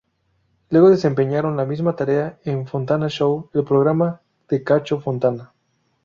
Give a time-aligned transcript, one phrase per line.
[0.71, 5.53] Luego desempeñaron la misma tarea en "Fontana Show", el programa de Cacho Fontana.